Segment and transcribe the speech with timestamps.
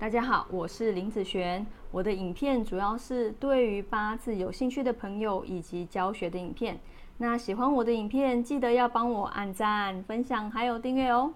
[0.00, 1.66] 大家好，我是林子璇。
[1.90, 6.78] 我的影片主要是对于八字有兴趣的朋友以及教学的影片。
[7.16, 11.34] 那喜欢我的影片，记得要帮我按赞、分享还有订阅哦。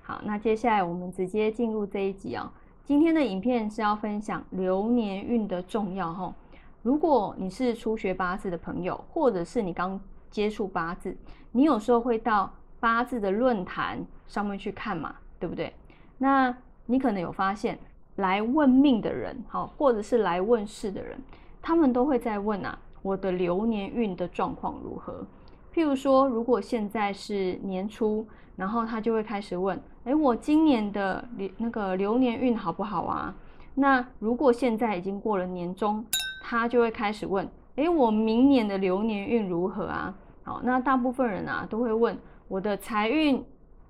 [0.00, 2.50] 好，那接下来我们直接进入这一集哦。
[2.84, 6.34] 今天的影片是要分享流年运的重要哦。
[6.82, 10.00] 如果你是初学八字的朋友，或者是你刚
[10.30, 11.14] 接触八字，
[11.52, 12.50] 你有时候会到
[12.80, 15.70] 八字的论坛上面去看嘛，对不对？
[16.16, 17.78] 那你可能有发现，
[18.16, 21.18] 来问命的人，好，或者是来问事的人，
[21.60, 25.26] 他们都会在问啊，我的流年运的状况如何？
[25.74, 28.26] 譬如说，如果现在是年初，
[28.56, 33.34] 然后他就会开始问，哎，我今年的流那个流年运好不好啊？
[33.74, 36.02] 那如果现在已经过了年终，
[36.42, 40.14] 他就会开始问，哎，我明年的流年运如何啊？
[40.44, 42.16] 好，那大部分人啊都会问
[42.48, 43.44] 我的财运。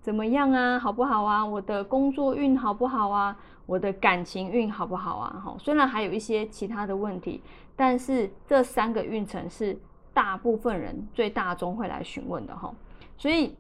[0.07, 0.79] 怎么样啊？
[0.79, 1.45] 好不好啊？
[1.45, 3.37] 我的工作运好不好啊？
[3.67, 5.43] 我的感情运好不好啊？
[5.45, 7.43] 哈，虽然还有一些其他的问题，
[7.75, 9.77] 但是这三个运程是
[10.15, 12.73] 大部分人最大宗会来询问的哈。
[13.19, 13.57] 所以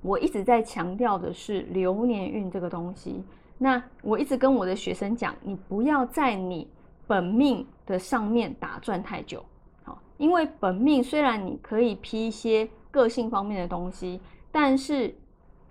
[0.00, 3.22] 我一直在强调的是流年运这个东西。
[3.58, 6.66] 那我一直跟我的学生讲，你不要在你
[7.06, 9.44] 本命的上面打转太久，
[9.82, 14.18] 好，因为本命虽然你可以批一些个性方面的东西，
[14.50, 15.14] 但是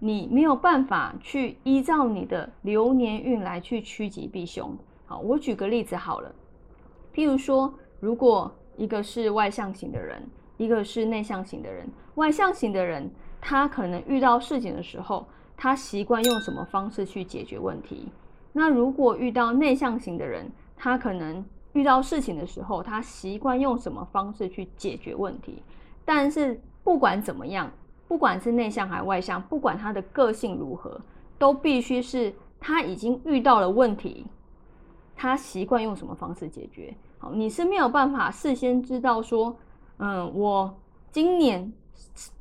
[0.06, 4.78] 你没有办法去依照你的流年运来去趋吉避凶。
[5.06, 6.30] 好，我举个例子好了，
[7.16, 10.22] 譬如说，如果一个是外向型的人，
[10.58, 13.10] 一个是内向型的人，外向型的人
[13.40, 18.12] 他可能遇到事情的时候，他习惯用什么方式去解决问题？
[18.52, 25.64] 那如果遇到内向型的人，他可能遇到事情的时候，他习惯用什么方式去解决问题？
[26.04, 27.72] 但是不管怎么样。
[28.08, 31.00] 不管是内向还是外向，不管他的个性如何，
[31.38, 34.26] 都必须是他已经遇到了问题，
[35.16, 36.94] 他习惯用什么方式解决。
[37.18, 39.56] 好，你是没有办法事先知道说，
[39.98, 40.72] 嗯，我
[41.12, 41.72] 今年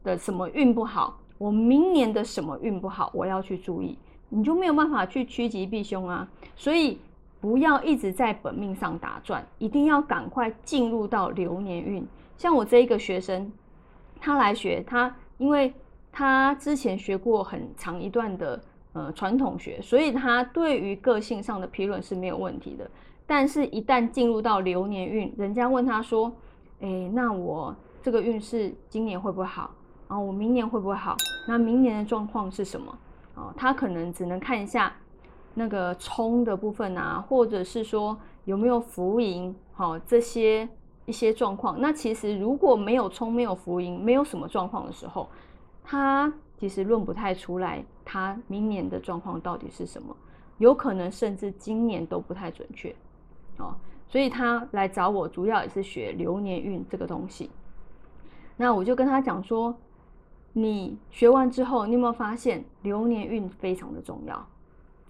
[0.03, 3.97] 的什么运不好，我明年的什么运不好，我要去注意，
[4.29, 6.29] 你就没有办法去趋吉避凶啊。
[6.55, 6.99] 所以
[7.41, 12.07] 不要一直在本命上打转，一定要赶快进入到流年运。
[12.37, 13.51] 像我这一个学生，
[14.21, 15.15] 他来学他。
[15.43, 15.75] 因为
[16.13, 22.89] 他之前学过很长一段的呃传统学，所以他对于个性上的批论是没有问题的。
[23.27, 26.33] 但是，一旦进入到流年运，人家问他说
[26.81, 29.75] ：“哎，那我这个运势今年会不会好？
[30.09, 31.17] 然后我明年会不会好？
[31.49, 32.97] 那明年的状况是什么？”
[33.35, 34.93] 哦，他可能只能看一下
[35.55, 40.69] 那个冲的部分啊，或者是说有没有浮盈，好这些。
[41.05, 45.29] 一些状况，那其实如果没有冲、没有福音、没有什么状况的时候，
[45.83, 50.17] 他其实论不太出来，他明年的状况到底是什么？
[50.59, 52.95] 有可能甚至今年都不太准确
[53.59, 53.75] 哦。
[54.07, 57.51] 所以他来找我，主要也是学流年运这个东西。
[58.57, 59.75] 那我就跟他讲说，
[60.53, 64.47] 你学完之后，你有没有发现流年运非常的重要？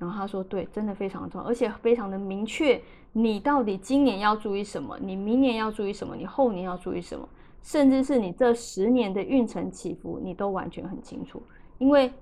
[0.03, 2.83] 然后他说：“对，真的非常重要，而且非常的明确。
[3.13, 4.99] 你到底今年要注意什么？
[5.01, 6.17] 你明年要注意什么？
[6.17, 7.29] 你后年要注意什么？
[7.63, 11.41] 甚至是你这十年的运程起伏，你都完全很清楚。
[11.79, 12.13] 因为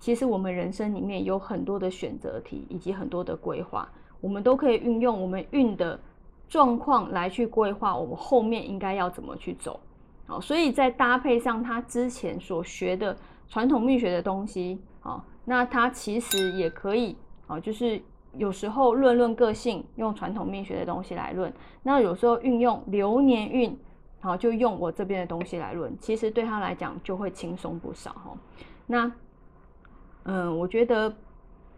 [0.00, 3.86] 其实我们人生里面有很多的选择题，以及很多的规划，
[4.22, 6.00] 我们都可以运用我们运的
[6.48, 9.78] 状况来去规划我们后面应该要怎么去走。
[10.26, 13.14] 好，所以在搭配上他之前所学的
[13.46, 17.16] 传统命学的东西，好。”那它其实也可以
[17.46, 18.00] 啊，就是
[18.32, 21.50] 有时候论论个性，用传统命学的东西来论；
[21.82, 23.78] 那有时候运用流年运，
[24.20, 25.94] 好就用我这边的东西来论。
[25.98, 28.36] 其实对他来讲就会轻松不少哈。
[28.86, 29.12] 那
[30.24, 31.14] 嗯，我觉得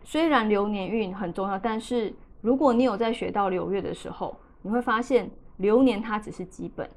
[0.05, 6.88] 虽然流年运很重要，但是如果你有在学到流月的时候，你会发现流年它只是基本，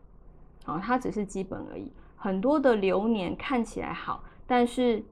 [0.65, 1.91] 啊，它只是基本而已。
[2.15, 5.03] 很多的流年看起来好，但是。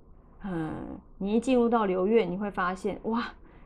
[0.43, 0.71] 嗯，
[1.17, 3.23] 你一进入到流月，你会发现哇，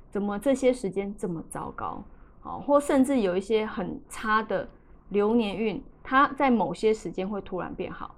[0.10, 2.04] 怎么这些时间这么糟糕？
[2.40, 4.68] 好，或甚至有一些很差的
[5.10, 8.16] 流年运，它在某些时间会突然变好。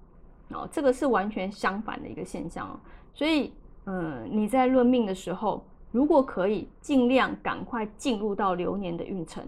[0.50, 2.80] 哦，这个是完全相反的一个现象哦。
[3.14, 3.52] 所以，
[3.86, 9.44] 嗯，你在论命的时候，如果可以尽量赶快进入到流年的运程，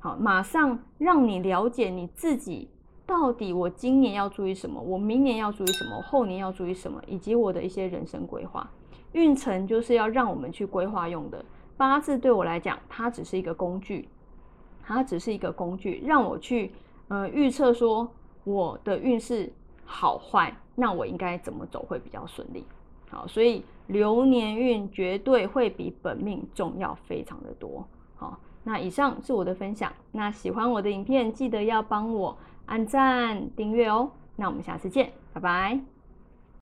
[0.00, 2.68] 好，马上让你了解你自己。
[3.10, 4.80] 到底我今年要注意什么？
[4.80, 6.00] 我明年要注意什么？
[6.00, 7.02] 后年要注意什么？
[7.08, 8.70] 以及我的一些人生规划、
[9.10, 11.44] 运程，就是要让我们去规划用的。
[11.76, 14.08] 八字对我来讲，它只是一个工具，
[14.80, 16.70] 它只是一个工具，让我去
[17.08, 18.08] 呃预测说
[18.44, 19.52] 我的运势
[19.84, 22.64] 好坏，那我应该怎么走会比较顺利。
[23.08, 27.84] 好，所以流年运绝对会比本命重要，非常的多。
[28.14, 29.92] 好，那以上是我的分享。
[30.12, 32.38] 那喜欢我的影片记得要帮我。
[32.70, 34.10] 按赞订阅哦。
[34.36, 35.89] 那我们下次见拜拜。